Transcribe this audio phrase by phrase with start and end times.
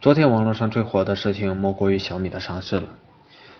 [0.00, 2.88] 昨天网络上最火的事情莫过于小米的上市了，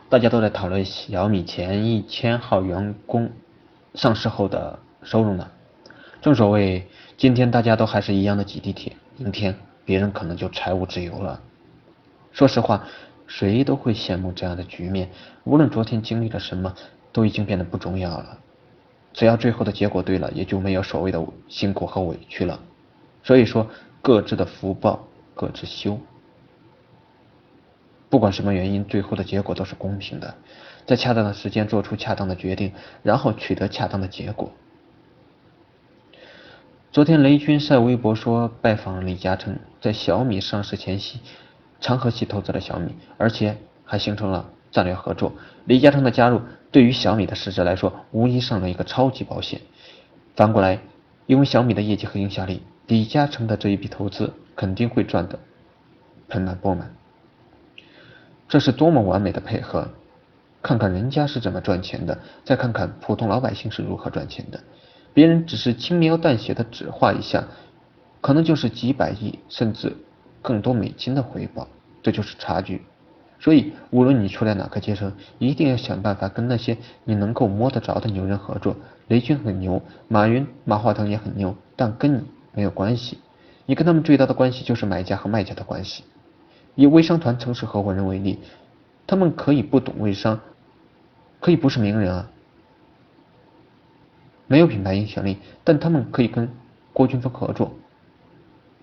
[0.09, 3.31] 大家都在讨论小米前一千号员工
[3.93, 5.47] 上市后的收入呢。
[6.23, 6.89] 正所谓，
[7.19, 9.55] 今天大家都还是一样的挤地铁，明天
[9.85, 11.39] 别人可能就财务自由了。
[12.33, 12.87] 说实话，
[13.27, 15.11] 谁都会羡慕这样的局面。
[15.45, 16.75] 无论昨天经历了什么，
[17.13, 18.39] 都已经变得不重要了。
[19.13, 22.59] 只要最后的结果对了，也就没有所谓的辛苦和委屈了。
[23.23, 23.67] 所以说，
[24.01, 26.01] 各自的福报各自修。
[28.11, 30.35] 不管什么原因，最后的结果都是公平的，
[30.85, 32.73] 在恰当的时间做出恰当的决定，
[33.05, 34.53] 然后取得恰当的结果。
[36.91, 41.21] 昨天雷军晒微博说拜访李嘉诚，在小米上市前夕，
[41.81, 45.33] 长河系投资了小米，而且还形成了战略合作。
[45.67, 49.61] 李嘉诚的加入对于小米的市值来说，无疑上了一个超级保险。
[50.35, 50.81] 反过来，
[51.27, 55.39] 因为小米的业绩和影响力，李嘉诚的这一笔投资肯定会赚得
[56.29, 56.93] 盆满钵满。
[58.51, 59.89] 这是多么完美的配合！
[60.61, 64.59] 看看人家是怎么赚钱的，再看看普通老百姓是如何赚钱的。
[65.15, 67.45] 别人只是轻描淡写的指画一下，
[68.21, 69.97] 可能就是几百亿甚至
[70.43, 71.69] 更多美金的回报，
[72.03, 72.83] 这就是差距。
[73.39, 78.75] 所以，无论你处在哪个阶层，一定要想办法跟那些你能够摸得着的牛人合作。
[79.07, 83.19] 雷军很牛，马云、马化腾也很牛，但跟你没有关系。
[83.65, 86.03] 你跟他们最大的关系就是买家和卖家的关系。
[86.75, 88.39] 以微商团城市合伙人为例，
[89.07, 90.41] 他们可以不懂微商，
[91.41, 92.31] 可以不是名人啊，
[94.47, 96.49] 没有品牌影响力，但他们可以跟
[96.93, 97.73] 郭俊峰合作。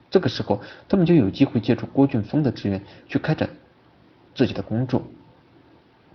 [0.09, 3.49] 这个时候，他们就有机会借助郭俊峰的资源去开展
[4.35, 5.01] 自己的工作。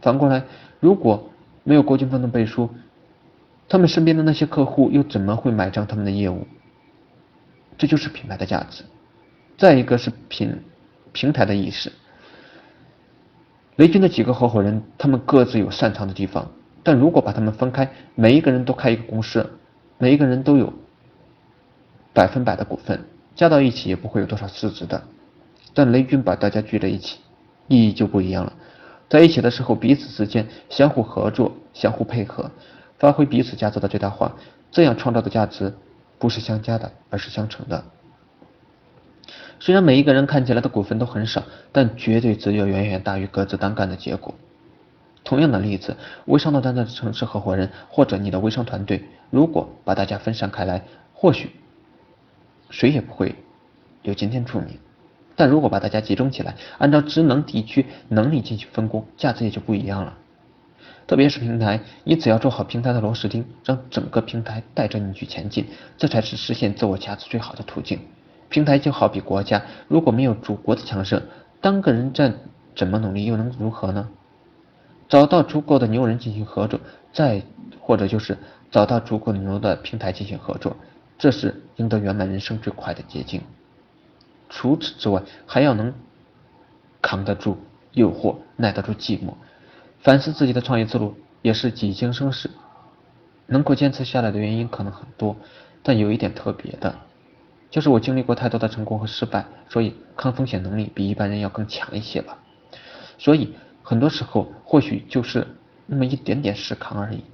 [0.00, 0.44] 反过来，
[0.80, 1.30] 如果
[1.64, 2.70] 没有郭俊峰的背书，
[3.68, 6.46] 他们身边的那些客户又怎么会买账他们的业务？
[7.78, 8.84] 这就是品牌的价值。
[9.56, 10.62] 再一个是品。
[11.12, 11.92] 平台的意识，
[13.76, 16.50] 雷军的几个合伙人，他们各自有擅长的地方，
[16.82, 19.48] 但如果把他们分开，每一个人都开一个公司，
[19.98, 20.72] 每一个人都有
[22.12, 25.02] 百分百的股份，加到一起也不会有多少市值的。
[25.74, 27.18] 但雷军把大家聚在一起，
[27.68, 28.52] 意义就不一样了。
[29.08, 32.50] 在一起的时候，彼此之间相互合作、相互配合，
[32.98, 34.34] 发挥彼此价值的最大化，
[34.70, 35.72] 这样创造的价值
[36.18, 37.84] 不是相加的，而是相乘的。
[39.64, 44.34] 虽然每一个人看起来的股份都很少，但绝对值要远远大于各自单干的结果。
[45.22, 50.82] 同样的例子，微商的单的城市合伙人或者你的微商团队，如果把大家分散开来，
[51.14, 51.52] 或许
[52.70, 53.36] 谁也不会
[54.02, 54.76] 有今天出名。
[55.36, 60.18] 但如果把大家集中起来，按照职能、地区、能力进行分工，价值也就不一样了。
[61.06, 68.00] 特别是平台，你只要做好平台的螺丝钉，让整个平台带着你去前进，这才是实现自我价值最好的途径。
[68.52, 71.22] 平台就好比国家，如果没有祖国的强盛，
[71.62, 72.34] 单个人再
[72.76, 74.10] 怎么努力又能如何呢？
[75.08, 76.78] 找到足够的牛人进行合作，
[77.14, 77.42] 再
[77.80, 78.36] 或者就是
[78.70, 80.76] 找到足够牛的平台进行合作，
[81.18, 83.40] 这是赢得圆满人生最快的捷径。
[84.50, 85.94] 除此之外，还要能
[87.00, 87.56] 扛得住
[87.92, 89.32] 诱惑，耐得住寂寞，
[90.00, 92.50] 反思自己的创业之路也是几经生死。
[93.46, 95.36] 能够坚持下来的原因可能很多，
[95.82, 96.94] 但有一点特别的。
[97.72, 102.36] 就是我经历过太多的成功和失败，所以抗风险能力比一般人要更强一些吧。
[103.16, 105.46] 所以很多时候或许就是
[105.86, 107.24] 那么一点点试扛而已。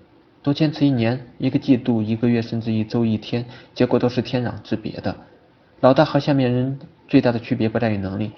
[0.41, 3.44] 多坚持一年、一个季度、一个月，甚至一周、一天，
[3.75, 5.16] 结果都是天壤之别的。
[5.81, 6.78] 老大和下面人
[7.09, 8.31] 最大的区别不在于能力，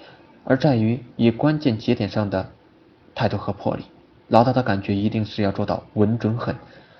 [0.43, 2.49] 而在于以关键节点上的
[3.13, 3.83] 态度和魄力。
[4.27, 6.55] 老大的感觉一定是要做到稳准狠，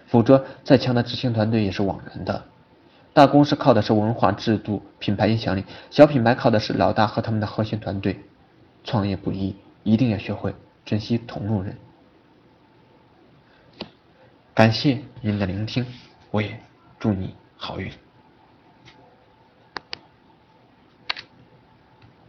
[0.05, 2.43] 否则再强的执行团队也是枉然的。
[3.13, 8.19] 大公司靠的是文化制度、品牌影响力；小品牌靠的是老大和他们的核心团队。
[8.83, 10.55] 创业不易，一定要学会
[10.85, 11.77] 珍惜同路人。
[14.53, 15.85] 感谢您的聆听，
[16.31, 16.59] 我也
[16.99, 17.91] 祝你好运。